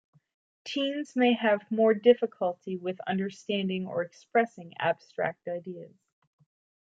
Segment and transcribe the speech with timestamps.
[0.65, 5.93] Teens may have more difficulty with understanding or expressing abstract ideas.